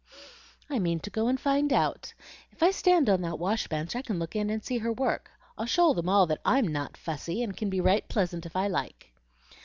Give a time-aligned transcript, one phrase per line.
[0.67, 2.15] "I mean to go and find out.
[2.51, 5.29] If I stand on that wash bench I can look in and see her work.
[5.59, 8.67] I'll show them all that I'm NOT 'fussy,' and can be 'right pleasant' if I
[8.67, 9.11] like."